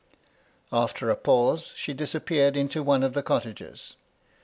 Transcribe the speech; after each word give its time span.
After 0.73 1.11
a 1.11 1.15
pause, 1.15 1.73
she 1.75 1.93
disappeared 1.93 2.57
into 2.57 2.81
one 2.81 3.03
of 3.03 3.13
the 3.13 3.21
cottages. 3.21 3.97